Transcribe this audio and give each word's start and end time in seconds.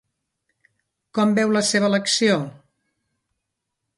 Com 1.17 1.35
veu 1.41 1.53
la 1.57 1.63
seva 1.73 1.91
elecció? 1.93 2.39